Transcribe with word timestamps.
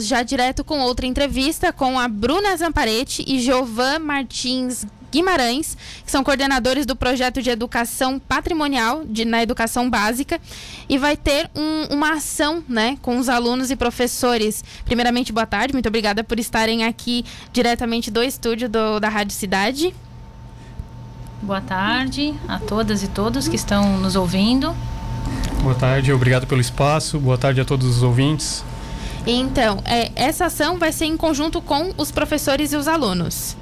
já 0.00 0.22
direto 0.22 0.64
com 0.64 0.80
outra 0.80 1.06
entrevista 1.06 1.72
com 1.72 1.98
a 1.98 2.08
Bruna 2.08 2.56
Zamparetti 2.56 3.24
e 3.26 3.38
Giovan 3.40 3.98
Martins 3.98 4.86
Guimarães, 5.12 5.76
que 6.04 6.10
são 6.10 6.24
coordenadores 6.24 6.86
do 6.86 6.96
projeto 6.96 7.42
de 7.42 7.50
educação 7.50 8.18
patrimonial 8.18 9.04
de, 9.04 9.26
na 9.26 9.42
educação 9.42 9.90
básica, 9.90 10.40
e 10.88 10.96
vai 10.96 11.18
ter 11.18 11.50
um, 11.54 11.94
uma 11.94 12.14
ação 12.14 12.64
né, 12.66 12.96
com 13.02 13.18
os 13.18 13.28
alunos 13.28 13.70
e 13.70 13.76
professores. 13.76 14.64
Primeiramente, 14.86 15.30
boa 15.30 15.44
tarde, 15.44 15.74
muito 15.74 15.86
obrigada 15.86 16.24
por 16.24 16.40
estarem 16.40 16.84
aqui 16.84 17.26
diretamente 17.52 18.10
do 18.10 18.22
estúdio 18.22 18.70
do, 18.70 18.98
da 18.98 19.10
Rádio 19.10 19.36
Cidade. 19.36 19.94
Boa 21.42 21.60
tarde 21.60 22.34
a 22.48 22.58
todas 22.58 23.02
e 23.02 23.08
todos 23.08 23.48
que 23.48 23.56
estão 23.56 23.98
nos 23.98 24.16
ouvindo. 24.16 24.74
Boa 25.62 25.74
tarde, 25.74 26.12
obrigado 26.12 26.46
pelo 26.46 26.60
espaço. 26.60 27.20
Boa 27.20 27.36
tarde 27.36 27.60
a 27.60 27.64
todos 27.64 27.86
os 27.86 28.02
ouvintes. 28.02 28.64
Então, 29.26 29.82
é, 29.84 30.10
essa 30.16 30.46
ação 30.46 30.78
vai 30.78 30.92
ser 30.92 31.04
em 31.04 31.16
conjunto 31.16 31.60
com 31.60 31.92
os 31.96 32.10
professores 32.10 32.72
e 32.72 32.76
os 32.76 32.88
alunos. 32.88 33.56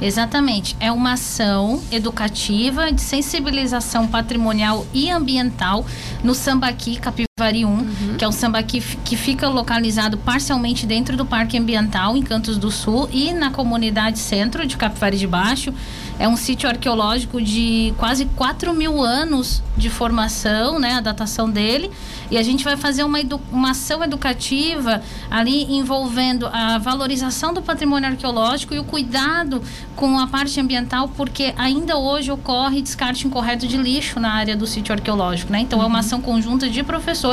Exatamente. 0.00 0.76
É 0.80 0.90
uma 0.90 1.12
ação 1.12 1.82
educativa 1.92 2.90
de 2.90 3.00
sensibilização 3.00 4.06
patrimonial 4.08 4.86
e 4.94 5.10
ambiental 5.10 5.84
no 6.24 6.34
Sambaqui 6.34 6.96
Capivari 6.96 7.29
1, 7.48 7.68
uhum. 7.68 7.86
que 8.18 8.24
é 8.24 8.28
um 8.28 8.32
sambaqui 8.32 8.80
que 9.04 9.16
fica 9.16 9.48
localizado 9.48 10.18
parcialmente 10.18 10.86
dentro 10.86 11.16
do 11.16 11.24
Parque 11.24 11.58
Ambiental, 11.58 12.16
em 12.16 12.22
Cantos 12.22 12.58
do 12.58 12.70
Sul, 12.70 13.08
e 13.12 13.32
na 13.32 13.50
comunidade 13.50 14.18
centro 14.18 14.66
de 14.66 14.76
Capivari 14.76 15.16
de 15.16 15.26
Baixo. 15.26 15.72
É 16.18 16.28
um 16.28 16.36
sítio 16.36 16.68
arqueológico 16.68 17.40
de 17.40 17.94
quase 17.96 18.26
4 18.36 18.74
mil 18.74 19.02
anos 19.02 19.62
de 19.74 19.88
formação, 19.88 20.78
né? 20.78 20.92
A 20.92 21.00
datação 21.00 21.48
dele. 21.48 21.90
E 22.30 22.36
a 22.36 22.42
gente 22.42 22.62
vai 22.62 22.76
fazer 22.76 23.04
uma, 23.04 23.18
uma 23.50 23.70
ação 23.70 24.04
educativa 24.04 25.02
ali 25.30 25.64
envolvendo 25.74 26.46
a 26.52 26.76
valorização 26.76 27.54
do 27.54 27.62
patrimônio 27.62 28.10
arqueológico 28.10 28.74
e 28.74 28.78
o 28.78 28.84
cuidado 28.84 29.62
com 29.96 30.18
a 30.18 30.26
parte 30.26 30.60
ambiental, 30.60 31.08
porque 31.08 31.54
ainda 31.56 31.96
hoje 31.96 32.30
ocorre 32.30 32.82
descarte 32.82 33.26
incorreto 33.26 33.66
de 33.66 33.78
lixo 33.78 34.20
na 34.20 34.32
área 34.32 34.54
do 34.56 34.66
sítio 34.66 34.92
arqueológico, 34.94 35.50
né? 35.50 35.60
Então 35.60 35.80
é 35.82 35.86
uma 35.86 35.94
uhum. 35.94 36.00
ação 36.00 36.20
conjunta 36.20 36.68
de 36.68 36.82
professores 36.82 37.29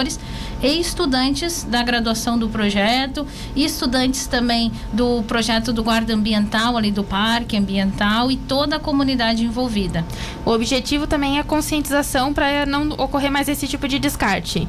e 0.61 0.79
estudantes 0.79 1.63
da 1.63 1.83
graduação 1.83 2.37
do 2.37 2.49
projeto 2.49 3.25
e 3.55 3.65
estudantes 3.65 4.27
também 4.27 4.71
do 4.93 5.23
projeto 5.23 5.71
do 5.71 5.83
guarda 5.83 6.13
ambiental 6.13 6.77
ali 6.77 6.91
do 6.91 7.03
parque 7.03 7.57
ambiental 7.57 8.31
e 8.31 8.37
toda 8.37 8.77
a 8.77 8.79
comunidade 8.79 9.43
envolvida. 9.43 10.05
O 10.45 10.51
objetivo 10.51 11.07
também 11.07 11.37
é 11.37 11.41
a 11.41 11.43
conscientização 11.43 12.33
para 12.33 12.65
não 12.65 12.89
ocorrer 12.91 13.31
mais 13.31 13.47
esse 13.47 13.67
tipo 13.67 13.87
de 13.87 13.99
descarte. 13.99 14.67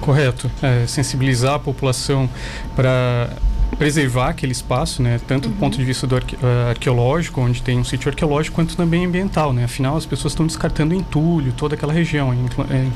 Correto. 0.00 0.50
É, 0.62 0.86
sensibilizar 0.86 1.54
a 1.54 1.58
população 1.58 2.28
para 2.76 3.30
preservar 3.76 4.30
aquele 4.30 4.52
espaço, 4.52 5.02
né, 5.02 5.20
tanto 5.26 5.46
uhum. 5.46 5.54
do 5.54 5.58
ponto 5.58 5.76
de 5.76 5.84
vista 5.84 6.06
do 6.06 6.16
arque 6.16 6.36
uh, 6.36 6.70
arqueológico, 6.70 7.40
onde 7.40 7.62
tem 7.62 7.78
um 7.78 7.84
sítio 7.84 8.08
arqueológico, 8.08 8.54
quanto 8.54 8.76
também 8.76 9.04
ambiental, 9.04 9.52
né? 9.52 9.64
Afinal, 9.64 9.96
as 9.96 10.06
pessoas 10.06 10.32
estão 10.32 10.46
descartando 10.46 10.94
entulho, 10.94 11.52
toda 11.52 11.74
aquela 11.74 11.92
região. 11.92 12.32
É, 12.70 12.86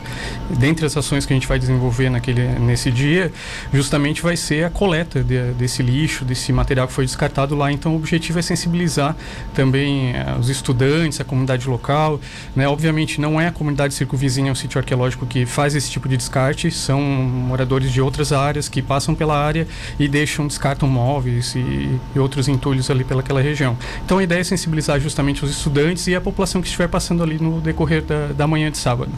dentre 0.57 0.87
as 0.87 0.97
ações 0.97 1.27
que 1.27 1.33
a 1.33 1.37
gente 1.37 1.47
vai 1.47 1.59
desenvolver 1.59 2.09
naquele, 2.09 2.49
nesse 2.59 2.91
dia, 2.91 3.33
justamente 3.73 4.23
vai 4.23 4.37
ser 4.37 4.65
a 4.65 4.71
coleta 4.71 5.23
de, 5.23 5.53
desse 5.53 5.83
lixo, 5.83 6.25
desse 6.25 6.53
material 6.53 6.87
que 6.87 6.93
foi 6.93 7.05
descartado 7.05 7.55
lá. 7.55 7.71
Então, 7.71 7.93
o 7.93 7.97
objetivo 7.97 8.39
é 8.39 8.43
sensibilizar 8.43 9.15
também 9.55 10.13
uh, 10.13 10.39
os 10.41 10.49
estudantes, 10.49 11.21
a 11.21 11.25
comunidade 11.25 11.69
local, 11.69 12.21
né? 12.57 12.67
Obviamente, 12.67 13.21
não 13.21 13.41
é 13.41 13.49
a 13.49 13.53
comunidade 13.53 13.95
circunvizinha 13.95 14.51
ao 14.51 14.57
sítio 14.57 14.79
arqueológico 14.79 15.27
que 15.27 15.45
faz 15.45 15.75
esse 15.75 15.91
tipo 15.91 16.09
de 16.09 16.17
descarte, 16.17 16.71
são 16.71 17.01
moradores 17.01 17.93
de 17.93 18.01
outras 18.01 18.33
áreas 18.33 18.69
que 18.69 18.81
passam 18.81 19.15
pela 19.15 19.39
área 19.39 19.67
e 19.99 20.09
deixam 20.09 20.47
descarte 20.47 20.62
descartam 20.63 20.89
móveis 20.89 21.57
e, 21.57 21.99
e 22.15 22.19
outros 22.19 22.47
entulhos 22.47 22.89
ali 22.89 23.03
pelaquela 23.03 23.43
região. 23.43 23.77
Então 24.05 24.19
a 24.19 24.23
ideia 24.23 24.41
é 24.41 24.45
sensibilizar 24.45 25.01
justamente 25.01 25.45
os 25.45 25.51
estudantes 25.51 26.07
e 26.07 26.15
a 26.15 26.21
população 26.21 26.61
que 26.61 26.69
estiver 26.69 26.89
passando 26.89 27.23
ali 27.23 27.39
no 27.39 27.61
decorrer 27.61 28.03
da, 28.03 28.29
da 28.29 28.47
manhã 28.47 28.71
de 28.71 28.79
sábado. 28.79 29.11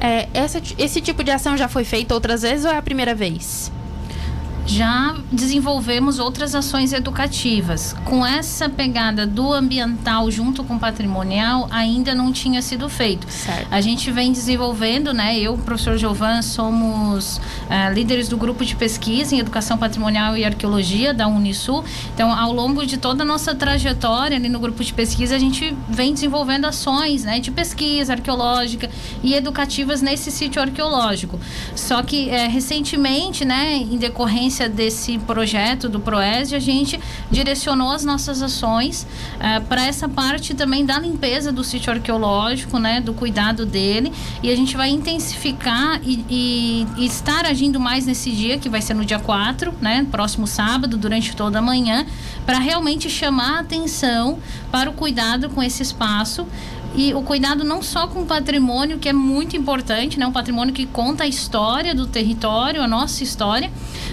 É, 0.00 0.28
essa, 0.34 0.60
esse 0.76 1.00
tipo 1.00 1.22
de 1.22 1.30
ação 1.30 1.56
já 1.56 1.68
foi 1.68 1.84
feito 1.84 2.12
outras 2.12 2.42
vezes 2.42 2.64
ou 2.64 2.72
é 2.72 2.76
a 2.76 2.82
primeira 2.82 3.14
vez? 3.14 3.70
Já 4.68 5.16
desenvolvemos 5.32 6.18
outras 6.18 6.54
ações 6.54 6.92
educativas. 6.92 7.96
Com 8.04 8.24
essa 8.24 8.68
pegada 8.68 9.26
do 9.26 9.52
ambiental 9.52 10.30
junto 10.30 10.62
com 10.62 10.76
o 10.76 10.78
patrimonial, 10.78 11.66
ainda 11.70 12.14
não 12.14 12.30
tinha 12.30 12.60
sido 12.60 12.88
feito. 12.88 13.26
Certo. 13.30 13.66
A 13.70 13.80
gente 13.80 14.10
vem 14.10 14.30
desenvolvendo, 14.30 15.14
né? 15.14 15.38
Eu, 15.38 15.54
o 15.54 15.58
professor 15.58 15.96
Giovan, 15.96 16.42
somos 16.42 17.38
uh, 17.38 17.92
líderes 17.94 18.28
do 18.28 18.36
grupo 18.36 18.64
de 18.64 18.76
pesquisa 18.76 19.34
em 19.34 19.38
educação 19.38 19.78
patrimonial 19.78 20.36
e 20.36 20.44
arqueologia 20.44 21.14
da 21.14 21.26
Unisul. 21.26 21.82
Então, 22.14 22.30
ao 22.30 22.52
longo 22.52 22.84
de 22.84 22.98
toda 22.98 23.22
a 23.22 23.26
nossa 23.26 23.54
trajetória 23.54 24.36
ali 24.36 24.50
no 24.50 24.60
grupo 24.60 24.84
de 24.84 24.92
pesquisa, 24.92 25.34
a 25.34 25.38
gente 25.38 25.74
vem 25.88 26.12
desenvolvendo 26.12 26.66
ações, 26.66 27.24
né, 27.24 27.40
de 27.40 27.50
pesquisa 27.50 28.12
arqueológica 28.12 28.90
e 29.22 29.34
educativas 29.34 30.02
nesse 30.02 30.30
sítio 30.30 30.60
arqueológico. 30.60 31.40
Só 31.74 32.02
que 32.02 32.28
é, 32.28 32.46
recentemente, 32.46 33.46
né, 33.46 33.76
em 33.76 33.96
decorrência 33.96 34.57
desse 34.66 35.18
projeto 35.18 35.90
do 35.90 36.00
Proes, 36.00 36.54
a 36.54 36.58
gente 36.58 36.98
direcionou 37.30 37.90
as 37.90 38.02
nossas 38.02 38.40
ações 38.40 39.06
uh, 39.34 39.62
para 39.66 39.86
essa 39.86 40.08
parte 40.08 40.54
também 40.54 40.86
da 40.86 40.98
limpeza 40.98 41.52
do 41.52 41.62
sítio 41.62 41.92
arqueológico, 41.92 42.78
né, 42.78 42.98
do 43.02 43.12
cuidado 43.12 43.66
dele, 43.66 44.10
e 44.42 44.50
a 44.50 44.56
gente 44.56 44.74
vai 44.74 44.88
intensificar 44.88 46.00
e, 46.02 46.24
e, 46.30 46.86
e 46.96 47.04
estar 47.04 47.44
agindo 47.44 47.78
mais 47.78 48.06
nesse 48.06 48.30
dia, 48.30 48.56
que 48.56 48.70
vai 48.70 48.80
ser 48.80 48.94
no 48.94 49.04
dia 49.04 49.18
4, 49.18 49.74
né, 49.82 50.06
próximo 50.10 50.46
sábado, 50.46 50.96
durante 50.96 51.36
toda 51.36 51.58
a 51.58 51.62
manhã, 51.62 52.06
para 52.46 52.58
realmente 52.58 53.10
chamar 53.10 53.58
a 53.58 53.60
atenção 53.60 54.38
para 54.72 54.88
o 54.88 54.94
cuidado 54.94 55.50
com 55.50 55.62
esse 55.62 55.82
espaço 55.82 56.46
e 56.94 57.14
o 57.14 57.22
cuidado 57.22 57.64
não 57.64 57.82
só 57.82 58.08
com 58.08 58.22
o 58.22 58.26
patrimônio, 58.26 58.98
que 58.98 59.08
é 59.08 59.12
muito 59.12 59.56
importante, 59.56 60.18
né? 60.18 60.26
Um 60.26 60.32
patrimônio 60.32 60.74
que 60.74 60.86
conta 60.86 61.24
a 61.24 61.26
história 61.26 61.94
do 61.94 62.06
território, 62.06 62.82
a 62.82 62.88
nossa 62.88 63.22
história, 63.22 63.70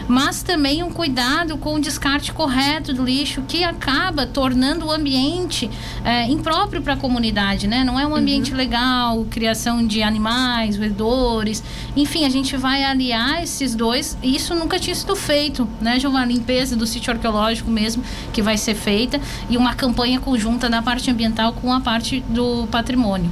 mas 0.08 0.44
também 0.44 0.84
um 0.84 0.92
cuidado 0.92 1.58
com 1.58 1.76
o 1.76 1.80
descarte 1.80 2.32
correto 2.32 2.94
do 2.94 3.04
lixo, 3.04 3.42
que 3.48 3.64
acaba 3.64 4.28
tornando 4.28 4.86
o 4.86 4.92
ambiente 4.92 5.70
é, 6.04 6.30
impróprio 6.30 6.82
para 6.82 6.94
a 6.94 6.98
comunidade, 6.98 7.68
né? 7.68 7.84
Não 7.84 8.00
é 8.00 8.06
um 8.06 8.16
ambiente 8.16 8.52
uhum. 8.52 8.58
legal, 8.58 9.26
criação 9.32 9.86
de 9.86 10.04
animais, 10.04 10.78
roedores, 10.78 11.64
enfim, 11.96 12.26
a 12.26 12.30
gente 12.30 12.56
vai 12.58 12.84
aliar 12.84 13.42
esses 13.42 13.74
dois, 13.74 14.18
e 14.22 14.36
isso 14.36 14.54
nunca 14.54 14.78
tinha 14.78 14.96
sido 14.96 15.16
feito, 15.16 15.68
né? 15.82 15.98
Uma 16.06 16.24
limpeza 16.24 16.76
do 16.76 16.86
sítio 16.86 17.12
arqueológico 17.12 17.72
mesmo, 17.72 18.04
que 18.32 18.42
vai 18.42 18.58
ser 18.58 18.76
feita, 18.76 19.20
e 19.50 19.58
uma 19.58 19.74
campanha 19.74 20.20
conjunta 20.20 20.70
da 20.70 20.82
parte 20.82 21.10
ambiental 21.10 21.54
com 21.54 21.74
a 21.74 21.80
parte 21.80 22.20
do 22.30 22.65
patrimônio. 22.68 23.32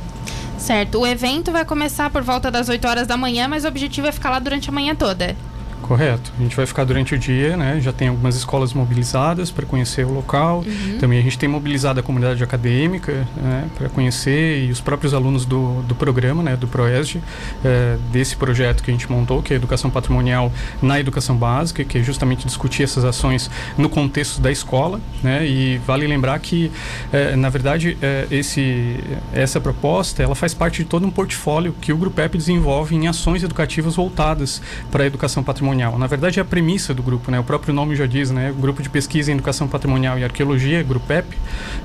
Certo. 0.57 0.99
O 1.01 1.07
evento 1.07 1.51
vai 1.51 1.65
começar 1.65 2.09
por 2.09 2.21
volta 2.21 2.49
das 2.49 2.69
8 2.69 2.87
horas 2.87 3.07
da 3.07 3.17
manhã, 3.17 3.47
mas 3.47 3.65
o 3.65 3.67
objetivo 3.67 4.07
é 4.07 4.11
ficar 4.11 4.29
lá 4.29 4.39
durante 4.39 4.69
a 4.69 4.71
manhã 4.71 4.95
toda. 4.95 5.35
Correto. 5.83 6.31
A 6.39 6.41
gente 6.41 6.55
vai 6.55 6.65
ficar 6.65 6.85
durante 6.85 7.13
o 7.13 7.19
dia, 7.19 7.57
né? 7.57 7.77
Já 7.81 7.91
tem 7.91 8.07
algumas 8.07 8.37
escolas 8.37 8.73
mobilizadas 8.73 9.51
para 9.51 9.65
conhecer 9.65 10.05
o 10.05 10.13
local. 10.13 10.63
Uhum. 10.65 10.97
Também 10.97 11.19
a 11.19 11.21
gente 11.21 11.37
tem 11.37 11.49
mobilizado 11.49 11.99
a 11.99 12.03
comunidade 12.03 12.41
acadêmica 12.41 13.27
né? 13.35 13.67
para 13.77 13.89
conhecer 13.89 14.63
e 14.63 14.71
os 14.71 14.79
próprios 14.79 15.13
alunos 15.13 15.45
do, 15.45 15.81
do 15.81 15.93
programa, 15.93 16.41
né? 16.41 16.55
Do 16.55 16.69
Proesg, 16.69 17.21
é, 17.65 17.97
desse 18.13 18.37
projeto 18.37 18.81
que 18.81 18.91
a 18.91 18.93
gente 18.93 19.11
montou, 19.11 19.41
que 19.43 19.51
é 19.51 19.55
a 19.55 19.57
educação 19.57 19.91
patrimonial 19.91 20.53
na 20.81 21.01
educação 21.01 21.35
básica, 21.35 21.83
que 21.83 21.97
é 21.97 22.01
justamente 22.01 22.47
discutir 22.47 22.83
essas 22.83 23.03
ações 23.03 23.51
no 23.77 23.89
contexto 23.89 24.39
da 24.39 24.51
escola, 24.51 25.01
né? 25.21 25.45
E 25.45 25.79
vale 25.85 26.07
lembrar 26.07 26.39
que, 26.39 26.71
é, 27.11 27.35
na 27.35 27.49
verdade, 27.49 27.97
é, 28.01 28.25
esse, 28.31 29.03
essa 29.33 29.59
proposta, 29.59 30.23
ela 30.23 30.33
faz 30.33 30.53
parte 30.53 30.81
de 30.81 30.85
todo 30.85 31.05
um 31.05 31.11
portfólio 31.11 31.75
que 31.81 31.91
o 31.91 31.97
Grupep 31.97 32.37
desenvolve 32.37 32.95
em 32.95 33.09
ações 33.09 33.43
educativas 33.43 33.97
voltadas 33.97 34.61
para 34.89 35.03
a 35.03 35.07
educação 35.07 35.43
patrimonial 35.43 35.72
patrimonial. 35.73 35.97
Na 35.97 36.07
verdade, 36.07 36.39
é 36.39 36.41
a 36.41 36.45
premissa 36.45 36.93
do 36.93 37.01
grupo, 37.01 37.31
né? 37.31 37.39
O 37.39 37.43
próprio 37.43 37.73
nome 37.73 37.95
já 37.95 38.05
diz, 38.05 38.31
né? 38.31 38.51
O 38.51 38.53
Grupo 38.53 38.81
de 38.81 38.89
Pesquisa 38.89 39.31
em 39.31 39.33
Educação 39.33 39.67
Patrimonial 39.67 40.17
e 40.19 40.23
Arqueologia, 40.23 40.83
GRUPEP. 40.83 41.37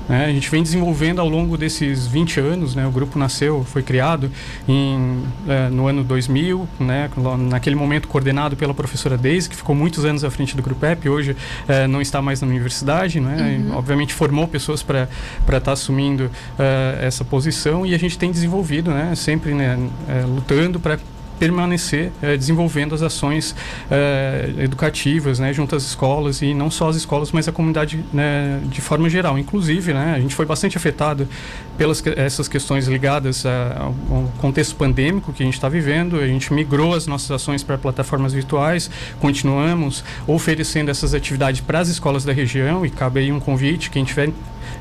Né? 0.07 0.25
A 0.25 0.31
gente 0.31 0.49
vem 0.49 0.61
desenvolvendo 0.61 1.19
ao 1.19 1.27
longo 1.27 1.57
desses 1.57 2.07
20 2.07 2.39
anos, 2.39 2.75
né? 2.75 2.85
O 2.85 2.91
grupo 2.91 3.17
nasceu, 3.17 3.63
foi 3.63 3.81
criado 3.81 4.31
em, 4.67 5.23
é, 5.47 5.69
no 5.69 5.87
ano 5.87 6.03
2000, 6.03 6.67
né? 6.79 7.09
Naquele 7.49 7.75
momento 7.75 8.07
coordenado 8.07 8.55
pela 8.55 8.73
professora 8.73 9.17
Deise, 9.17 9.49
que 9.49 9.55
ficou 9.55 9.75
muitos 9.75 10.05
anos 10.05 10.23
à 10.23 10.29
frente 10.29 10.55
do 10.55 10.61
GRUPEP, 10.61 11.09
hoje 11.09 11.35
é, 11.67 11.87
não 11.87 12.01
está 12.01 12.21
mais 12.21 12.41
na 12.41 12.47
universidade, 12.47 13.19
né? 13.19 13.59
Uhum. 13.59 13.77
Obviamente 13.77 14.13
formou 14.13 14.47
pessoas 14.47 14.83
para 14.83 15.07
estar 15.41 15.61
tá 15.61 15.71
assumindo 15.71 16.29
é, 16.57 16.99
essa 17.01 17.25
posição 17.25 17.85
e 17.85 17.93
a 17.95 17.97
gente 17.97 18.17
tem 18.17 18.31
desenvolvido, 18.31 18.91
né? 18.91 19.13
Sempre 19.15 19.53
né? 19.53 19.77
É, 20.07 20.25
lutando 20.25 20.79
para 20.79 20.99
permanecer 21.39 22.11
é, 22.21 22.35
desenvolvendo 22.35 22.93
as 22.93 23.01
ações 23.01 23.55
é, 23.89 24.53
educativas, 24.59 25.39
né, 25.39 25.53
junto 25.53 25.75
às 25.75 25.83
escolas 25.83 26.41
e 26.41 26.53
não 26.53 26.69
só 26.69 26.89
as 26.89 26.95
escolas, 26.95 27.31
mas 27.31 27.47
a 27.47 27.51
comunidade 27.51 28.03
né, 28.13 28.59
de 28.65 28.81
forma 28.81 29.09
geral. 29.09 29.39
Inclusive, 29.39 29.93
né, 29.93 30.15
a 30.15 30.19
gente 30.19 30.35
foi 30.35 30.45
bastante 30.45 30.77
afetado 30.77 31.27
pelas 31.77 32.03
essas 32.17 32.47
questões 32.47 32.87
ligadas 32.87 33.45
ao, 33.45 33.95
ao 34.11 34.33
contexto 34.37 34.75
pandêmico 34.75 35.31
que 35.31 35.41
a 35.41 35.45
gente 35.45 35.55
está 35.55 35.69
vivendo. 35.69 36.17
A 36.17 36.27
gente 36.27 36.53
migrou 36.53 36.93
as 36.93 37.07
nossas 37.07 37.31
ações 37.31 37.63
para 37.63 37.77
plataformas 37.77 38.33
virtuais, 38.33 38.89
continuamos 39.19 40.03
oferecendo 40.27 40.91
essas 40.91 41.13
atividades 41.13 41.61
para 41.61 41.79
as 41.79 41.87
escolas 41.87 42.25
da 42.25 42.33
região 42.33 42.85
e 42.85 42.89
cabe 42.89 43.21
aí 43.21 43.31
um 43.31 43.39
convite 43.39 43.89
quem 43.89 44.03
tiver 44.03 44.29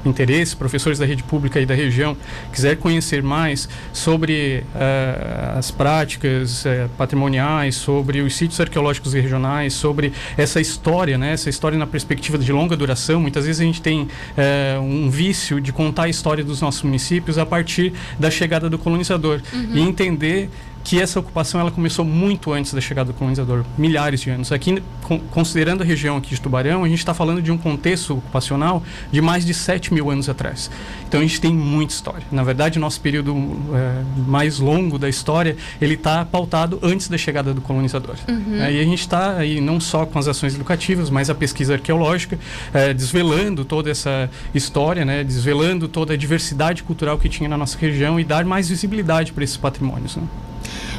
interesse, 0.05 0.57
professores 0.57 0.99
da 0.99 1.07
rede 1.07 1.23
pública 1.23 1.61
e 1.61 1.67
da 1.67 1.75
região, 1.75 2.17
quiser 2.53 2.77
conhecer 2.77 3.23
mais 3.23 3.69
sobre 3.93 4.65
uh, 4.75 5.59
as 5.59 5.71
práticas 5.71 6.48
uh, 6.65 6.89
patrimoniais, 6.97 7.77
sobre 7.77 8.21
os 8.21 8.35
sítios 8.35 8.61
arqueológicos 8.61 9.13
regionais, 9.13 9.75
sobre 9.75 10.13
essa 10.37 10.61
história, 10.61 11.17
né, 11.19 11.33
essa 11.33 11.51
história 11.51 11.79
na 11.79 11.87
perspectiva 11.87 12.39
de 12.39 12.53
longa 12.53 12.77
duração, 12.77 13.21
muitas 13.21 13.47
vezes 13.47 13.61
a 13.61 13.65
gente 13.65 13.83
tem 13.83 14.03
uh, 14.03 14.81
um 14.81 15.11
vício 15.11 15.61
de 15.61 15.73
contar 15.73 16.05
a 16.05 16.09
história 16.09 16.45
dos 16.45 16.61
nossos 16.61 16.83
municípios 16.83 17.39
a 17.39 17.47
partir 17.47 17.93
da 18.19 18.31
chegada 18.31 18.69
do 18.69 18.79
colonizador 18.79 19.41
uhum. 19.53 19.71
e 19.75 19.81
entender 19.81 20.51
que 20.89 20.99
essa 20.99 21.21
ocupação 21.21 21.61
ela 21.61 21.71
começou 21.71 22.03
muito 22.03 22.51
antes 22.51 22.73
da 22.73 22.81
chegada 22.81 23.13
do 23.13 23.19
colonizador, 23.19 23.63
milhares 23.77 24.23
de 24.23 24.31
anos. 24.31 24.51
Aqui, 24.51 24.83
considerando 25.31 25.83
a 25.83 25.85
região 25.85 26.17
aqui 26.17 26.31
de 26.31 26.41
Tubarão, 26.41 26.83
a 26.83 26.89
gente 26.89 27.01
está 27.01 27.13
falando 27.13 27.43
de 27.43 27.53
um 27.53 27.59
contexto 27.59 28.17
ocupacional 28.17 28.83
de 29.13 29.21
mais 29.21 29.45
de 29.45 29.53
7 29.53 29.93
mil 29.93 30.11
anos 30.11 30.31
atrás. 30.31 30.71
Então 31.07 31.21
a 31.21 31.23
gente 31.23 31.43
tem 31.43 31.53
muita 31.53 31.93
história. 31.93 32.23
Na 32.33 32.43
verdade, 32.43 32.79
nosso 32.79 33.03
período 33.03 33.37
é, 33.75 34.03
mais 34.27 34.61
longo 34.61 34.99
da 34.99 35.11
história, 35.11 35.59
ele 35.79 35.93
está 35.93 36.25
pautado 36.25 36.79
antes 36.83 37.07
da 37.07 37.19
chegada 37.19 37.53
do 37.53 37.61
colonizador. 37.61 38.17
Uhum. 38.27 38.57
É, 38.59 38.73
e 38.73 38.81
a 38.81 38.85
gente 38.85 39.01
está 39.01 39.37
aí 39.37 39.61
não 39.61 39.79
só 39.79 40.07
com 40.07 40.19
as 40.19 40.27
ações 40.27 40.55
educativas, 40.55 41.11
mas 41.11 41.29
a 41.29 41.35
pesquisa 41.35 41.75
arqueológica, 41.75 42.39
é, 42.73 42.95
desvelando 42.95 43.63
toda 43.63 43.91
essa 43.91 44.31
história, 44.55 45.05
né, 45.05 45.23
desvelando 45.23 45.87
toda 45.87 46.15
a 46.15 46.17
diversidade 46.17 46.83
cultural 46.83 47.19
que 47.19 47.29
tinha 47.29 47.47
na 47.47 47.59
nossa 47.59 47.77
região 47.77 48.19
e 48.19 48.25
dar 48.25 48.47
mais 48.47 48.71
visibilidade 48.71 49.35
para 49.35 49.45
esses 49.45 49.59
patrimônios. 49.59 50.17
Né? 50.17 50.23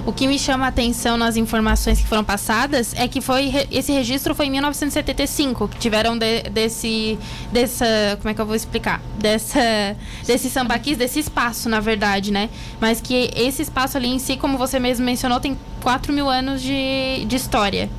O 0.05 0.13
que 0.13 0.27
me 0.27 0.39
chama 0.39 0.65
a 0.65 0.69
atenção 0.69 1.17
nas 1.17 1.35
informações 1.35 1.99
que 1.99 2.07
foram 2.07 2.23
passadas 2.23 2.93
é 2.95 3.07
que 3.07 3.21
foi 3.21 3.51
esse 3.69 3.91
registro 3.91 4.33
foi 4.33 4.47
em 4.47 4.51
1975 4.51 5.67
que 5.67 5.77
tiveram 5.77 6.17
de, 6.17 6.43
desse 6.43 7.17
dessa 7.51 7.85
como 8.17 8.29
é 8.29 8.33
que 8.33 8.41
eu 8.41 8.45
vou 8.45 8.55
explicar? 8.55 9.01
Dessa 9.17 9.95
desse 10.25 10.49
sambaquis 10.49 10.97
desse 10.97 11.19
espaço 11.19 11.69
na 11.69 11.79
verdade 11.79 12.31
né? 12.31 12.49
Mas 12.79 13.01
que 13.01 13.29
esse 13.35 13.61
espaço 13.61 13.97
ali 13.97 14.07
em 14.07 14.19
si 14.19 14.37
como 14.37 14.57
você 14.57 14.79
mesmo 14.79 15.05
mencionou 15.05 15.39
tem 15.39 15.57
4 15.81 16.13
mil 16.13 16.29
anos 16.29 16.61
de, 16.61 17.25
de 17.25 17.35
história. 17.35 17.89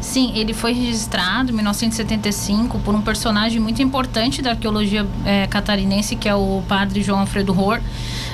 Sim, 0.00 0.32
ele 0.34 0.54
foi 0.54 0.72
registrado 0.72 1.50
em 1.50 1.54
1975 1.54 2.78
por 2.78 2.94
um 2.94 3.02
personagem 3.02 3.60
muito 3.60 3.82
importante 3.82 4.40
da 4.40 4.50
arqueologia 4.50 5.06
é, 5.26 5.46
catarinense, 5.46 6.16
que 6.16 6.26
é 6.26 6.34
o 6.34 6.62
padre 6.66 7.02
João 7.02 7.20
Alfredo 7.20 7.52
Rohr 7.52 7.80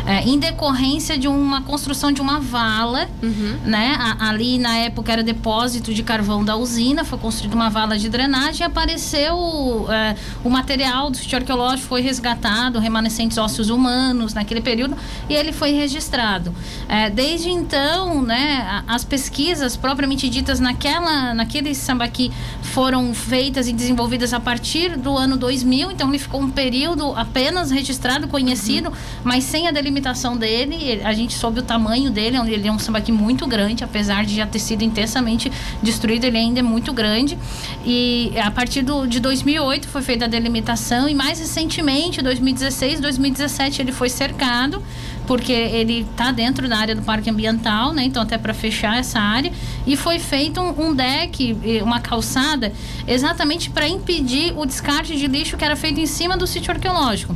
é, 0.06 0.22
em 0.22 0.38
decorrência 0.38 1.18
de 1.18 1.26
uma 1.26 1.62
construção 1.62 2.12
de 2.12 2.20
uma 2.20 2.38
vala, 2.38 3.08
uhum. 3.20 3.58
né? 3.64 3.96
A, 3.98 4.28
ali 4.28 4.56
na 4.56 4.76
época 4.76 5.12
era 5.12 5.22
depósito 5.22 5.92
de 5.92 6.02
carvão 6.02 6.44
da 6.44 6.56
usina, 6.56 7.04
foi 7.04 7.18
construída 7.18 7.56
uma 7.56 7.68
vala 7.68 7.98
de 7.98 8.08
drenagem 8.08 8.60
e 8.60 8.64
apareceu 8.64 9.86
é, 9.90 10.14
o 10.44 10.48
material 10.48 11.10
do 11.10 11.16
sítio 11.16 11.36
arqueológico 11.36 11.88
foi 11.88 12.00
resgatado, 12.00 12.78
remanescentes 12.78 13.36
ósseos 13.36 13.68
humanos 13.68 14.32
naquele 14.32 14.60
período 14.60 14.96
e 15.28 15.34
ele 15.34 15.52
foi 15.52 15.72
registrado. 15.72 16.54
É, 16.88 17.10
desde 17.10 17.50
então, 17.50 18.22
né, 18.22 18.84
as 18.86 19.04
pesquisas 19.04 19.76
propriamente 19.76 20.28
ditas 20.28 20.60
naquela, 20.60 21.34
naquele 21.34 21.74
sambaqui 21.74 22.30
foram 22.62 23.12
feitas 23.12 23.66
e 23.66 23.72
desenvolvidas 23.72 24.32
a 24.32 24.38
partir 24.38 24.96
do 24.96 25.16
ano 25.16 25.36
2000, 25.36 25.90
então 25.90 26.08
ele 26.08 26.18
ficou 26.18 26.40
um 26.40 26.50
período 26.50 27.12
apenas 27.16 27.72
registrado, 27.72 28.28
conhecido, 28.28 28.90
uhum. 28.90 28.94
mas 29.24 29.42
sem 29.42 29.66
a 29.66 29.72
delimitação 29.72 29.95
limitação 29.96 30.36
dele, 30.36 31.00
a 31.02 31.12
gente 31.14 31.32
soube 31.34 31.60
o 31.60 31.62
tamanho 31.62 32.10
dele, 32.10 32.36
ele 32.52 32.68
é 32.68 32.72
um 32.72 32.78
sambaqui 32.78 33.10
muito 33.10 33.46
grande, 33.46 33.82
apesar 33.82 34.26
de 34.26 34.36
já 34.36 34.46
ter 34.46 34.58
sido 34.58 34.82
intensamente 34.82 35.50
destruído, 35.82 36.24
ele 36.24 36.36
ainda 36.36 36.60
é 36.60 36.62
muito 36.62 36.92
grande. 36.92 37.38
E 37.84 38.32
a 38.38 38.50
partir 38.50 38.82
do, 38.82 39.06
de 39.06 39.18
2008 39.18 39.88
foi 39.88 40.02
feita 40.02 40.26
a 40.26 40.28
delimitação 40.28 41.08
e 41.08 41.14
mais 41.14 41.38
recentemente, 41.38 42.20
2016, 42.20 43.00
2017, 43.00 43.80
ele 43.80 43.92
foi 43.92 44.10
cercado 44.10 44.82
porque 45.26 45.52
ele 45.52 46.06
está 46.08 46.30
dentro 46.30 46.68
da 46.68 46.76
área 46.78 46.94
do 46.94 47.02
parque 47.02 47.28
ambiental, 47.28 47.92
né? 47.92 48.04
Então 48.04 48.22
até 48.22 48.38
para 48.38 48.54
fechar 48.54 48.98
essa 48.98 49.18
área 49.18 49.50
e 49.86 49.96
foi 49.96 50.18
feito 50.18 50.60
um, 50.60 50.88
um 50.88 50.94
deck, 50.94 51.56
uma 51.82 52.00
calçada, 52.00 52.72
exatamente 53.08 53.70
para 53.70 53.88
impedir 53.88 54.52
o 54.56 54.64
descarte 54.66 55.16
de 55.16 55.26
lixo 55.26 55.56
que 55.56 55.64
era 55.64 55.74
feito 55.74 55.98
em 55.98 56.06
cima 56.06 56.36
do 56.36 56.46
sítio 56.46 56.70
arqueológico. 56.70 57.34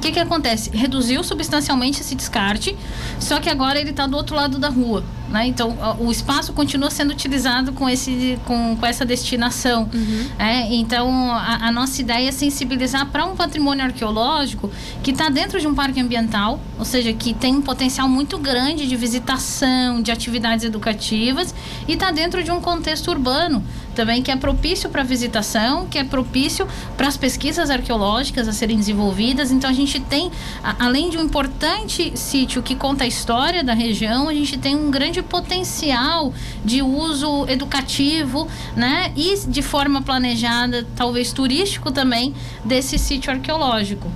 O 0.00 0.02
que, 0.02 0.12
que 0.12 0.18
acontece? 0.18 0.70
Reduziu 0.70 1.22
substancialmente 1.22 2.00
esse 2.00 2.14
descarte, 2.14 2.74
só 3.18 3.38
que 3.38 3.50
agora 3.50 3.78
ele 3.78 3.90
está 3.90 4.06
do 4.06 4.16
outro 4.16 4.34
lado 4.34 4.58
da 4.58 4.70
rua. 4.70 5.04
Né? 5.28 5.46
Então, 5.46 5.76
o 6.00 6.10
espaço 6.10 6.54
continua 6.54 6.90
sendo 6.90 7.10
utilizado 7.10 7.74
com, 7.74 7.86
esse, 7.86 8.38
com, 8.46 8.78
com 8.80 8.86
essa 8.86 9.04
destinação. 9.04 9.90
Uhum. 9.92 10.26
É, 10.38 10.74
então, 10.74 11.30
a, 11.30 11.66
a, 11.68 11.70
nossa 11.70 12.00
ideia 12.00 12.30
é 12.30 12.32
sensibilizar 12.32 13.10
para 13.10 13.26
um 13.26 13.36
patrimônio 13.36 13.84
arqueológico 13.84 14.70
que 15.02 15.10
está 15.10 15.28
dentro 15.28 15.60
de 15.60 15.68
um 15.68 15.74
parque 15.74 16.00
ambiental, 16.00 16.58
ou 16.78 16.84
seja, 16.86 17.12
que 17.12 17.34
tem 17.34 17.54
um 17.54 17.62
potencial 17.62 18.08
muito 18.08 18.38
grande 18.38 18.88
de 18.88 18.96
visitação, 18.96 20.00
de 20.00 20.10
atividades 20.10 20.64
educativas, 20.64 21.54
e 21.86 21.92
está 21.92 22.10
dentro 22.10 22.42
de 22.42 22.50
um 22.50 22.60
contexto 22.60 23.08
urbano 23.08 23.62
também 24.00 24.22
que 24.22 24.30
é 24.30 24.36
propício 24.36 24.88
para 24.88 25.02
visitação, 25.02 25.86
que 25.86 25.98
é 25.98 26.04
propício 26.04 26.66
para 26.96 27.06
as 27.06 27.18
pesquisas 27.18 27.68
arqueológicas 27.68 28.48
a 28.48 28.52
serem 28.52 28.78
desenvolvidas. 28.78 29.50
Então 29.50 29.68
a 29.68 29.74
gente 29.74 30.00
tem, 30.00 30.32
além 30.78 31.10
de 31.10 31.18
um 31.18 31.22
importante 31.24 32.10
sítio 32.16 32.62
que 32.62 32.74
conta 32.74 33.04
a 33.04 33.06
história 33.06 33.62
da 33.62 33.74
região, 33.74 34.26
a 34.26 34.32
gente 34.32 34.56
tem 34.56 34.74
um 34.74 34.90
grande 34.90 35.20
potencial 35.20 36.32
de 36.64 36.80
uso 36.80 37.44
educativo, 37.46 38.48
né? 38.74 39.12
E 39.14 39.38
de 39.46 39.60
forma 39.60 40.00
planejada, 40.00 40.86
talvez 40.96 41.30
turístico 41.30 41.92
também, 41.92 42.34
desse 42.64 42.98
sítio 42.98 43.30
arqueológico. 43.30 44.10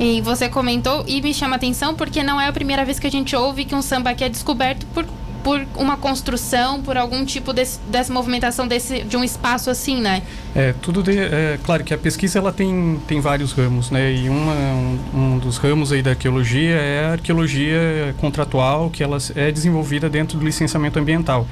E 0.00 0.20
você 0.22 0.48
comentou 0.48 1.04
e 1.06 1.22
me 1.22 1.32
chama 1.32 1.54
atenção 1.54 1.94
porque 1.94 2.24
não 2.24 2.40
é 2.40 2.48
a 2.48 2.52
primeira 2.52 2.84
vez 2.84 2.98
que 2.98 3.06
a 3.06 3.10
gente 3.10 3.36
ouve 3.36 3.64
que 3.64 3.76
um 3.76 3.82
samba 3.82 4.10
aqui 4.10 4.24
é 4.24 4.28
descoberto 4.28 4.84
por 4.86 5.06
por 5.48 5.66
uma 5.76 5.96
construção, 5.96 6.82
por 6.82 6.98
algum 6.98 7.24
tipo 7.24 7.54
desse, 7.54 7.80
dessa 7.88 8.12
movimentação 8.12 8.68
desse, 8.68 9.02
de 9.02 9.16
um 9.16 9.24
espaço 9.24 9.70
assim, 9.70 9.98
né? 9.98 10.20
É, 10.54 10.74
tudo 10.82 11.02
de, 11.02 11.16
é 11.16 11.58
claro 11.64 11.82
que 11.82 11.94
a 11.94 11.96
pesquisa 11.96 12.38
ela 12.38 12.52
tem, 12.52 13.00
tem 13.06 13.18
vários 13.18 13.52
ramos, 13.52 13.90
né? 13.90 14.12
E 14.12 14.28
uma, 14.28 14.52
um, 14.52 14.98
um 15.14 15.38
dos 15.38 15.56
ramos 15.56 15.90
aí 15.90 16.02
da 16.02 16.10
arqueologia 16.10 16.74
é 16.74 17.06
a 17.06 17.12
arqueologia 17.12 18.14
contratual, 18.18 18.90
que 18.90 19.02
ela 19.02 19.16
é 19.34 19.50
desenvolvida 19.50 20.10
dentro 20.10 20.38
do 20.38 20.44
licenciamento 20.44 20.98
ambiental. 20.98 21.46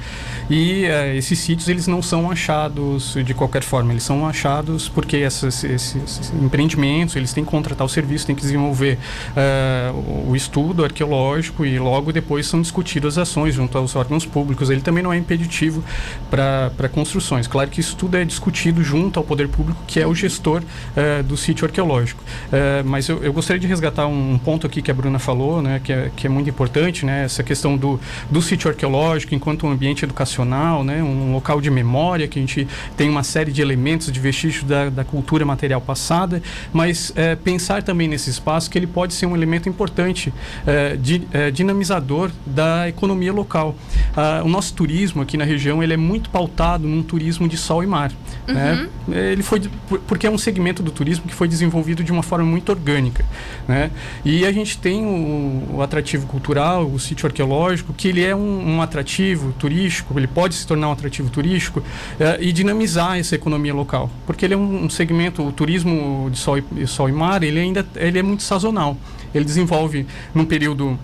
E 0.47 0.85
é, 0.85 1.15
esses 1.15 1.39
sítios 1.39 1.67
eles 1.67 1.87
não 1.87 2.03
são 2.03 2.29
achados 2.29 3.17
de 3.25 3.33
qualquer 3.33 3.63
forma, 3.63 3.93
eles 3.93 4.03
são 4.03 4.27
achados 4.27 4.87
porque 4.87 5.17
essas, 5.17 5.63
esses 5.63 6.31
empreendimentos 6.39 7.15
eles 7.15 7.33
têm 7.33 7.43
que 7.43 7.49
contratar 7.49 7.83
o 7.83 7.89
serviço, 7.89 8.27
têm 8.27 8.35
que 8.35 8.41
desenvolver 8.43 8.99
é, 9.35 9.91
o 10.27 10.35
estudo 10.35 10.83
arqueológico 10.83 11.65
e 11.65 11.79
logo 11.79 12.11
depois 12.11 12.45
são 12.45 12.61
discutidas 12.61 13.17
ações 13.17 13.55
junto 13.55 13.75
aos 13.75 13.86
órgãos 13.95 14.25
públicos, 14.25 14.69
ele 14.69 14.81
também 14.81 15.03
não 15.03 15.13
é 15.13 15.17
impeditivo 15.17 15.83
para 16.29 16.89
construções. 16.89 17.47
Claro 17.47 17.69
que 17.69 17.79
isso 17.79 17.95
tudo 17.95 18.17
é 18.17 18.25
discutido 18.25 18.83
junto 18.83 19.19
ao 19.19 19.23
poder 19.23 19.47
público, 19.47 19.81
que 19.87 19.99
é 19.99 20.07
o 20.07 20.13
gestor 20.13 20.61
uh, 20.61 21.23
do 21.23 21.35
sítio 21.37 21.65
arqueológico. 21.65 22.23
Uh, 22.23 22.85
mas 22.85 23.07
eu, 23.07 23.23
eu, 23.23 23.33
gostaria 23.33 23.59
de 23.59 23.67
resgatar 23.67 24.07
um, 24.07 24.37
ponto 24.37 24.65
aqui 24.67 24.81
que 24.81 24.91
a 24.91 24.93
Bruna 24.93 25.19
falou, 25.19 25.61
né, 25.61 25.81
que, 25.83 25.91
é, 25.91 26.11
que 26.15 26.27
é 26.27 26.29
muito 26.29 26.49
importante, 26.49 27.05
né, 27.05 27.25
essa 27.25 27.43
questão 27.43 27.77
do, 27.77 27.99
do 28.29 28.41
sítio 28.41 28.69
arqueológico 28.69 29.35
enquanto 29.35 29.65
um 29.65 29.71
ambiente 29.71 30.03
educacional, 30.03 30.83
né, 30.83 31.01
um 31.01 31.33
local 31.33 31.59
de 31.59 31.69
memória, 31.69 32.27
que 32.27 32.39
a 32.39 32.41
gente 32.41 32.67
tem 32.95 33.09
uma 33.09 33.23
série 33.23 33.51
de 33.51 33.61
elementos, 33.61 34.11
de 34.11 34.19
vestígios 34.19 34.63
da, 34.63 34.89
da 34.89 35.03
cultura 35.03 35.45
material 35.45 35.81
passada, 35.81 36.41
mas 36.71 37.09
uh, 37.11 37.37
pensar 37.43 37.83
também 37.83 38.07
nesse 38.07 38.29
espaço 38.29 38.69
que 38.69 38.77
ele 38.77 38.87
pode 38.87 39.13
ser 39.13 39.25
um 39.25 39.35
elemento 39.35 39.67
importante, 39.67 40.33
de, 40.99 41.21
dinamizador 41.53 42.31
da 42.45 42.87
economia 42.87 43.31
local. 43.33 43.66
Uh, 43.69 44.45
o 44.45 44.49
nosso 44.49 44.73
turismo 44.73 45.21
aqui 45.21 45.37
na 45.37 45.45
região 45.45 45.81
ele 45.81 45.93
é 45.93 45.97
muito 45.97 46.29
pautado 46.29 46.87
num 46.87 47.03
turismo 47.03 47.47
de 47.47 47.57
sol 47.57 47.83
e 47.83 47.87
mar. 47.87 48.11
Né? 48.47 48.73
Uhum. 48.73 49.13
Né? 49.13 49.31
Ele 49.31 49.43
foi 49.43 49.61
porque 50.07 50.27
é 50.27 50.31
um 50.31 50.37
segmento 50.37 50.81
do 50.81 50.91
turismo 50.91 51.25
que 51.27 51.33
foi 51.33 51.47
desenvolvido 51.47 52.03
de 52.03 52.11
uma 52.11 52.23
forma 52.23 52.45
muito 52.45 52.69
orgânica. 52.69 53.25
Né? 53.67 53.91
E 54.23 54.45
a 54.45 54.51
gente 54.51 54.77
tem 54.77 55.05
o, 55.05 55.75
o 55.77 55.81
atrativo 55.81 56.27
cultural, 56.27 56.85
o 56.85 56.99
sítio 56.99 57.27
arqueológico, 57.27 57.93
que 57.93 58.07
ele 58.07 58.23
é 58.23 58.35
um, 58.35 58.75
um 58.75 58.81
atrativo 58.81 59.53
turístico, 59.53 60.17
ele 60.17 60.27
pode 60.27 60.55
se 60.55 60.65
tornar 60.65 60.89
um 60.89 60.91
atrativo 60.91 61.29
turístico 61.29 61.79
uh, 61.79 61.83
e 62.39 62.51
dinamizar 62.51 63.17
essa 63.17 63.35
economia 63.35 63.73
local. 63.73 64.09
Porque 64.25 64.45
ele 64.45 64.53
é 64.53 64.57
um, 64.57 64.85
um 64.85 64.89
segmento, 64.89 65.45
o 65.45 65.51
turismo 65.51 66.29
de 66.31 66.37
sol 66.37 66.57
e, 66.57 66.87
sol 66.87 67.09
e 67.09 67.11
mar, 67.11 67.43
ele 67.43 67.59
ainda 67.59 67.85
ele 67.95 68.19
é 68.19 68.23
muito 68.23 68.43
sazonal. 68.43 68.97
Ele 69.33 69.45
desenvolve 69.45 70.05
num 70.33 70.45
período 70.45 70.97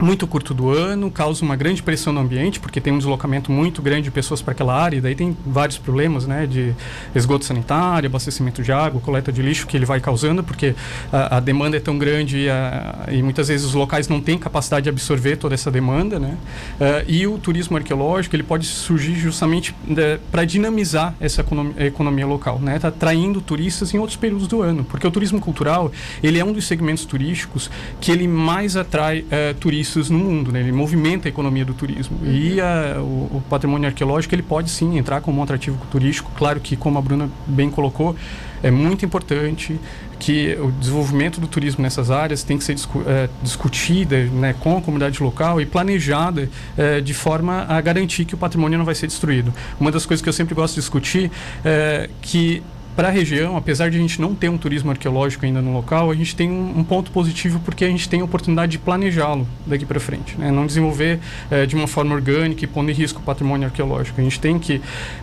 muito 0.00 0.26
curto 0.26 0.54
do 0.54 0.70
ano, 0.70 1.10
causa 1.10 1.44
uma 1.44 1.56
grande 1.56 1.82
pressão 1.82 2.12
no 2.12 2.20
ambiente, 2.20 2.58
porque 2.58 2.80
tem 2.80 2.92
um 2.92 2.98
deslocamento 2.98 3.52
muito 3.52 3.82
grande 3.82 4.02
de 4.02 4.10
pessoas 4.10 4.40
para 4.40 4.52
aquela 4.52 4.74
área, 4.74 4.96
e 4.96 5.00
daí 5.00 5.14
tem 5.14 5.36
vários 5.46 5.78
problemas, 5.78 6.26
né, 6.26 6.46
de 6.46 6.74
esgoto 7.14 7.44
sanitário, 7.44 8.06
abastecimento 8.06 8.62
de 8.62 8.72
água, 8.72 9.00
coleta 9.00 9.32
de 9.32 9.42
lixo 9.42 9.66
que 9.66 9.76
ele 9.76 9.84
vai 9.84 10.00
causando, 10.00 10.42
porque 10.42 10.74
a, 11.12 11.36
a 11.36 11.40
demanda 11.40 11.76
é 11.76 11.80
tão 11.80 11.98
grande 11.98 12.38
e, 12.38 12.50
a, 12.50 13.06
e, 13.10 13.22
muitas 13.22 13.48
vezes 13.48 13.66
os 13.66 13.74
locais 13.74 14.08
não 14.08 14.20
têm 14.20 14.38
capacidade 14.38 14.84
de 14.84 14.88
absorver 14.88 15.36
toda 15.36 15.54
essa 15.54 15.70
demanda, 15.70 16.18
né, 16.18 16.36
uh, 16.80 17.04
e 17.06 17.26
o 17.26 17.38
turismo 17.38 17.76
arqueológico, 17.76 18.34
ele 18.34 18.42
pode 18.42 18.66
surgir 18.66 19.14
justamente 19.14 19.74
né, 19.86 20.18
para 20.30 20.44
dinamizar 20.44 21.14
essa 21.20 21.42
economia, 21.42 21.86
economia 21.86 22.26
local, 22.26 22.58
né, 22.58 22.78
tá 22.78 22.88
atraindo 22.88 23.40
turistas 23.40 23.92
em 23.94 23.98
outros 23.98 24.16
períodos 24.16 24.46
do 24.46 24.62
ano, 24.62 24.84
porque 24.84 25.06
o 25.06 25.10
turismo 25.10 25.40
cultural, 25.40 25.92
ele 26.22 26.38
é 26.38 26.44
um 26.44 26.52
dos 26.52 26.66
segmentos 26.66 27.04
turísticos 27.04 27.70
que 28.00 28.10
ele 28.10 28.26
mais 28.26 28.76
atrai 28.76 29.20
uh, 29.20 29.54
turistas 29.60 29.81
turistas 29.82 30.10
no 30.10 30.18
mundo, 30.18 30.52
né? 30.52 30.60
ele 30.60 30.72
movimenta 30.72 31.28
a 31.28 31.30
economia 31.30 31.64
do 31.64 31.74
turismo. 31.74 32.18
Uhum. 32.22 32.30
E 32.30 32.60
a, 32.60 32.96
o, 32.98 33.36
o, 33.36 33.42
patrimônio 33.48 33.88
arqueológico 33.88 34.34
ele 34.34 34.42
pode 34.42 34.70
sim 34.70 34.96
entrar 34.96 35.20
como 35.20 35.40
um 35.40 35.42
atrativo 35.42 35.78
turístico. 35.90 36.30
Claro 36.36 36.60
que, 36.60 36.76
como 36.76 36.98
a 36.98 37.02
Bruna 37.02 37.28
bem 37.46 37.70
colocou, 37.70 38.14
é 38.62 38.70
muito 38.70 39.04
importante 39.04 39.78
que 40.18 40.56
o 40.60 40.70
desenvolvimento 40.70 41.40
do 41.40 41.48
turismo 41.48 41.82
nessas 41.82 42.10
áreas 42.10 42.44
tem 42.44 42.56
que 42.56 42.62
ser 42.62 42.74
discu 42.74 43.02
é, 43.04 43.28
discutida 43.42 44.24
né, 44.26 44.54
com 44.60 44.78
a 44.78 44.80
comunidade 44.80 45.20
local 45.20 45.60
e 45.60 45.66
planejada 45.66 46.48
é, 46.78 47.00
de 47.00 47.12
forma 47.12 47.66
a 47.68 47.80
garantir 47.80 48.24
que 48.24 48.34
o 48.34 48.38
patrimônio 48.38 48.78
não 48.78 48.84
vai 48.84 48.94
ser 48.94 49.08
destruído. 49.08 49.52
Uma 49.80 49.90
das 49.90 50.06
coisas 50.06 50.22
que 50.22 50.28
eu 50.28 50.32
sempre 50.32 50.54
gosto 50.54 50.74
de 50.74 50.80
discutir 50.80 51.30
é 51.64 52.08
que 52.20 52.62
para 52.94 53.08
a 53.08 53.10
região, 53.10 53.56
apesar 53.56 53.90
de 53.90 53.96
a 53.96 54.00
gente 54.00 54.20
não 54.20 54.34
ter 54.34 54.48
um 54.48 54.58
turismo 54.58 54.90
arqueológico 54.90 55.46
ainda 55.46 55.62
no 55.62 55.72
local, 55.72 56.10
a 56.10 56.14
gente 56.14 56.36
tem 56.36 56.50
um, 56.50 56.80
um 56.80 56.84
ponto 56.84 57.10
positivo 57.10 57.60
porque 57.64 57.84
a 57.84 57.88
gente 57.88 58.08
tem 58.08 58.20
a 58.20 58.24
oportunidade 58.24 58.72
de 58.72 58.78
planejá-lo 58.78 59.46
daqui 59.66 59.86
para 59.86 59.98
frente, 59.98 60.36
né? 60.38 60.50
não 60.50 60.66
desenvolver 60.66 61.18
é, 61.50 61.64
de 61.64 61.74
uma 61.74 61.86
forma 61.86 62.14
orgânica 62.14 62.64
e 62.64 62.66
pondo 62.66 62.90
em 62.90 62.94
risco 62.94 63.20
o 63.20 63.22
patrimônio 63.22 63.66
arqueológico. 63.66 64.20
A 64.20 64.24
gente 64.24 64.38
tem 64.38 64.58
que, 64.58 64.80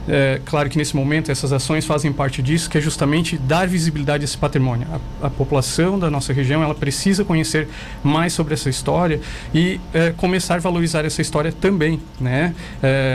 é, 0.08 0.42
claro 0.46 0.68
que 0.70 0.78
nesse 0.78 0.96
momento 0.96 1.32
essas 1.32 1.54
ações 1.54 1.86
fazem 1.86 2.12
parte 2.12 2.42
disso, 2.42 2.70
que 2.70 2.78
é 2.78 2.82
justamente 2.82 3.38
dar 3.38 3.68
visibilidade 3.68 4.24
a 4.24 4.26
esse 4.26 4.38
patrimônio. 4.38 4.88
A, 5.22 5.28
a 5.28 5.30
população 5.30 6.00
da 6.00 6.10
nossa 6.10 6.34
região 6.34 6.64
ela 6.64 6.76
precisa 6.76 7.24
conhecer 7.24 7.68
mais 8.04 8.34
sobre 8.34 8.56
essa 8.56 8.70
história 8.70 9.22
e 9.54 9.80
é, 9.94 10.12
começar 10.12 10.56
a 10.56 10.60
valorizar 10.60 11.06
essa 11.06 11.22
história 11.22 11.52
também, 11.52 12.00
né? 12.20 12.54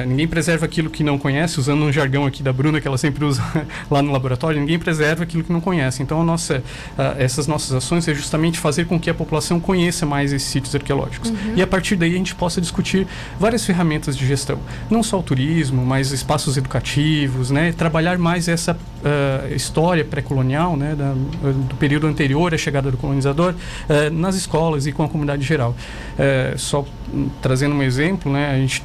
ninguém 0.06 0.28
preserva 0.28 0.64
aquilo 0.64 0.88
que 0.90 1.02
não 1.02 1.18
conhece, 1.18 1.58
usando 1.58 1.82
um 1.82 1.92
jargão 1.92 2.26
aqui 2.26 2.42
da 2.42 2.52
Bruna 2.52 2.80
que 2.80 2.86
ela 2.86 2.98
sempre 2.98 3.24
usa 3.24 3.42
lá 3.90 4.02
no 4.02 4.12
laboratório 4.12 4.43
ninguém 4.52 4.78
preserva 4.78 5.22
aquilo 5.22 5.42
que 5.42 5.52
não 5.52 5.60
conhece. 5.60 6.02
Então, 6.02 6.22
nossa, 6.24 6.58
uh, 6.58 7.02
essas 7.18 7.46
nossas 7.46 7.72
ações 7.72 8.06
é 8.08 8.14
justamente 8.14 8.58
fazer 8.58 8.86
com 8.86 8.98
que 8.98 9.08
a 9.08 9.14
população 9.14 9.60
conheça 9.60 10.04
mais 10.04 10.32
esses 10.32 10.48
sítios 10.48 10.74
arqueológicos. 10.74 11.30
Uhum. 11.30 11.54
E 11.56 11.62
a 11.62 11.66
partir 11.66 11.96
daí 11.96 12.14
a 12.14 12.16
gente 12.16 12.34
possa 12.34 12.60
discutir 12.60 13.06
várias 13.38 13.64
ferramentas 13.64 14.16
de 14.16 14.26
gestão. 14.26 14.58
Não 14.90 15.02
só 15.02 15.18
o 15.18 15.22
turismo, 15.22 15.84
mas 15.84 16.12
espaços 16.12 16.56
educativos, 16.56 17.50
né? 17.50 17.72
trabalhar 17.72 18.18
mais 18.18 18.48
essa 18.48 18.72
uh, 18.72 19.54
história 19.54 20.04
pré-colonial, 20.04 20.76
né? 20.76 20.94
Da, 20.94 21.12
do 21.12 21.74
período 21.76 22.06
anterior 22.06 22.54
à 22.54 22.58
chegada 22.58 22.90
do 22.90 22.96
colonizador, 22.96 23.54
uh, 23.54 24.10
nas 24.12 24.34
escolas 24.34 24.86
e 24.86 24.92
com 24.92 25.02
a 25.02 25.08
comunidade 25.08 25.42
geral. 25.42 25.74
só 26.56 26.84
trazendo 27.42 27.74
um 27.74 27.82
exemplo, 27.82 28.32
né? 28.32 28.50
a 28.50 28.56
gente 28.56 28.82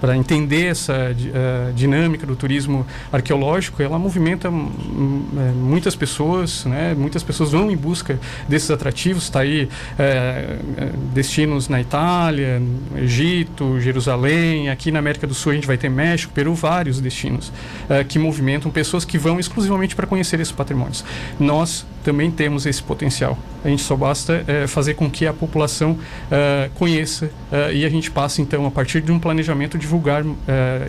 para 0.00 0.16
entender 0.16 0.66
essa 0.66 0.92
uh, 0.92 1.72
dinâmica 1.72 2.26
do 2.26 2.36
turismo 2.36 2.86
arqueológico, 3.12 3.82
ela 3.82 3.98
movimenta 3.98 4.48
uh, 4.48 4.52
muitas 4.52 5.96
pessoas, 5.96 6.64
né? 6.64 6.94
Muitas 6.96 7.22
pessoas 7.22 7.52
vão 7.52 7.70
em 7.70 7.76
busca 7.76 8.18
desses 8.48 8.70
atrativos. 8.70 9.24
Está 9.24 9.40
aí 9.40 9.64
uh, 9.64 10.96
destinos 11.12 11.68
na 11.68 11.80
Itália, 11.80 12.62
Egito, 12.96 13.80
Jerusalém. 13.80 14.68
Aqui 14.68 14.90
na 14.90 14.98
América 14.98 15.26
do 15.26 15.34
Sul 15.34 15.52
a 15.52 15.54
gente 15.54 15.66
vai 15.66 15.76
ter 15.76 15.88
México, 15.88 16.32
Peru, 16.32 16.54
vários 16.54 17.00
destinos 17.00 17.52
que 18.08 18.18
movimentam 18.18 18.70
pessoas 18.70 19.04
que 19.04 19.18
vão 19.18 19.38
exclusivamente 19.38 19.94
para 19.94 20.06
conhecer 20.06 20.40
esses 20.40 20.52
patrimônios. 20.52 21.04
Nós 21.38 21.86
também 22.02 22.30
temos 22.30 22.66
esse 22.66 22.82
potencial. 22.82 23.38
A 23.64 23.68
gente 23.68 23.82
só 23.82 23.96
basta 23.96 24.44
fazer 24.68 24.94
com 24.94 25.10
que 25.10 25.26
a 25.26 25.32
população 25.32 25.98
conheça 26.74 27.30
e 27.72 27.84
a 27.84 27.88
gente 27.88 28.10
passe, 28.10 28.42
então, 28.42 28.66
a 28.66 28.70
partir 28.70 29.00
de 29.00 29.12
um 29.12 29.18
planejamento, 29.18 29.78
divulgar 29.86 30.24
uh, 30.24 30.34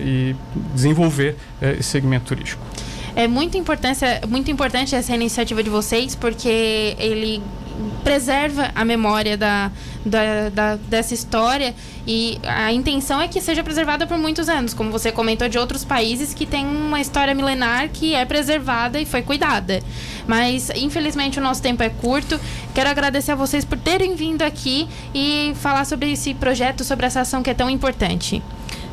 e 0.01 0.35
desenvolver 0.73 1.35
esse 1.61 1.89
segmento 1.89 2.25
turístico. 2.25 2.61
É 3.17 3.27
muito 3.27 3.57
importante, 3.57 3.99
muito 4.27 4.51
importante 4.51 4.95
essa 4.95 5.15
iniciativa 5.15 5.63
de 5.63 5.71
vocês, 5.71 6.13
porque 6.13 6.95
ele 6.99 7.41
preserva 8.03 8.71
a 8.75 8.85
memória 8.85 9.35
da, 9.35 9.71
da, 10.05 10.49
da, 10.49 10.75
dessa 10.75 11.15
história 11.15 11.73
e 12.05 12.39
a 12.43 12.71
intenção 12.71 13.19
é 13.19 13.27
que 13.27 13.41
seja 13.41 13.63
preservada 13.63 14.05
por 14.05 14.19
muitos 14.19 14.47
anos, 14.49 14.73
como 14.73 14.91
você 14.91 15.11
comentou 15.11 15.49
de 15.49 15.57
outros 15.57 15.83
países 15.83 16.33
que 16.33 16.45
tem 16.45 16.65
uma 16.65 17.01
história 17.01 17.33
milenar 17.33 17.89
que 17.89 18.13
é 18.13 18.23
preservada 18.23 18.99
e 18.99 19.05
foi 19.05 19.23
cuidada. 19.23 19.81
Mas 20.27 20.69
infelizmente 20.75 21.39
o 21.39 21.41
nosso 21.41 21.61
tempo 21.61 21.81
é 21.81 21.89
curto. 21.89 22.39
Quero 22.75 22.89
agradecer 22.89 23.31
a 23.31 23.35
vocês 23.35 23.65
por 23.65 23.79
terem 23.79 24.15
vindo 24.15 24.43
aqui 24.43 24.87
e 25.13 25.53
falar 25.55 25.85
sobre 25.85 26.11
esse 26.11 26.33
projeto, 26.35 26.83
sobre 26.83 27.07
essa 27.07 27.21
ação 27.21 27.41
que 27.41 27.49
é 27.49 27.53
tão 27.53 27.67
importante 27.67 28.43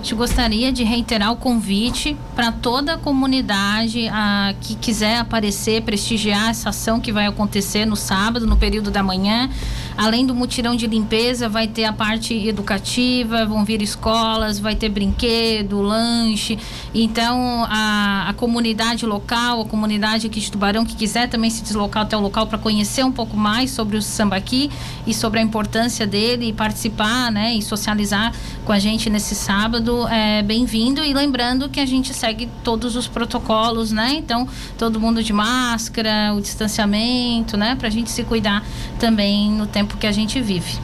gente 0.05 0.15
gostaria 0.15 0.71
de 0.71 0.85
reiterar 0.85 1.33
o 1.33 1.37
convite 1.37 2.15
para 2.37 2.53
toda 2.53 2.93
a 2.93 2.99
comunidade 2.99 4.07
a, 4.09 4.55
que 4.61 4.75
quiser 4.75 5.17
aparecer, 5.17 5.81
prestigiar 5.81 6.51
essa 6.51 6.69
ação 6.69 7.01
que 7.01 7.11
vai 7.11 7.25
acontecer 7.25 7.87
no 7.87 7.97
sábado, 7.97 8.47
no 8.47 8.55
período 8.55 8.91
da 8.91 9.03
manhã. 9.03 9.49
Além 9.97 10.27
do 10.27 10.35
mutirão 10.35 10.75
de 10.75 10.87
limpeza, 10.87 11.49
vai 11.49 11.69
ter 11.69 11.85
a 11.85 11.93
parte 11.93 12.35
educativa, 12.35 13.47
vão 13.47 13.65
vir 13.65 13.81
escolas, 13.81 14.59
vai 14.59 14.75
ter 14.75 14.89
brinquedo, 14.89 15.81
lanche. 15.81 16.59
Então, 16.93 17.65
a, 17.69 18.27
a 18.29 18.35
comunidade 18.35 19.07
local, 19.07 19.61
a 19.61 19.65
comunidade 19.65 20.27
aqui 20.27 20.41
de 20.41 20.51
Tubarão, 20.51 20.85
que 20.85 20.97
quiser 20.97 21.29
também 21.29 21.49
se 21.49 21.63
deslocar 21.63 22.03
até 22.03 22.17
o 22.17 22.21
local 22.21 22.47
para 22.47 22.59
conhecer 22.59 23.05
um 23.05 23.13
pouco 23.13 23.37
mais 23.37 23.71
sobre 23.71 23.97
o 23.97 24.03
sambaqui 24.03 24.71
e 25.07 25.15
sobre 25.15 25.39
a 25.39 25.43
importância 25.43 26.07
dele 26.07 26.49
e 26.49 26.53
participar, 26.53 27.31
né, 27.31 27.55
e 27.55 27.63
socializar 27.63 28.33
com 28.65 28.73
a 28.73 28.79
gente 28.79 29.09
nesse 29.11 29.35
sábado 29.35 30.09
é 30.09 30.43
bem-vindo 30.43 31.05
e 31.05 31.13
lembrando 31.13 31.69
que 31.69 31.79
a 31.79 31.87
gente 31.87 32.15
segue 32.15 32.49
todos 32.63 32.97
os 32.97 33.07
protocolos, 33.07 33.93
né? 33.93 34.15
Então, 34.15 34.49
todo 34.79 34.99
mundo 34.99 35.23
de 35.23 35.33
máscara, 35.33 36.33
o 36.35 36.41
distanciamento, 36.41 37.57
né? 37.57 37.77
Para 37.77 37.89
a 37.89 37.91
gente 37.91 38.11
se 38.11 38.25
cuidar 38.25 38.65
também 38.99 39.51
no 39.51 39.67
tempo 39.85 39.99
que 39.99 40.07
a 40.07 40.13
gente 40.13 40.41
vive. 40.41 40.79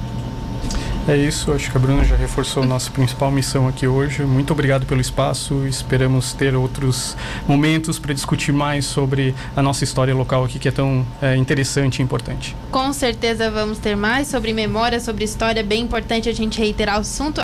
É 1.08 1.16
isso, 1.16 1.50
acho 1.52 1.70
que 1.70 1.76
a 1.76 1.80
Bruna 1.80 2.04
já 2.04 2.14
reforçou 2.14 2.62
a 2.62 2.66
nossa 2.66 2.90
principal 2.90 3.30
missão 3.30 3.66
aqui 3.66 3.86
hoje. 3.86 4.22
Muito 4.22 4.52
obrigado 4.52 4.84
pelo 4.84 5.00
espaço. 5.00 5.66
Esperamos 5.66 6.34
ter 6.34 6.54
outros 6.54 7.16
momentos 7.48 7.98
para 7.98 8.12
discutir 8.12 8.52
mais 8.52 8.84
sobre 8.84 9.34
a 9.56 9.62
nossa 9.62 9.82
história 9.82 10.14
local 10.14 10.44
aqui, 10.44 10.58
que 10.58 10.68
é 10.68 10.70
tão 10.70 11.04
é, 11.20 11.34
interessante 11.36 11.98
e 11.98 12.02
importante. 12.02 12.54
Com 12.70 12.92
certeza 12.92 13.50
vamos 13.50 13.78
ter 13.78 13.96
mais 13.96 14.28
sobre 14.28 14.52
memória, 14.52 15.00
sobre 15.00 15.24
história. 15.24 15.64
Bem 15.64 15.82
importante 15.82 16.28
a 16.28 16.34
gente 16.34 16.58
reiterar 16.60 16.98
o 16.98 17.00
assunto. 17.00 17.38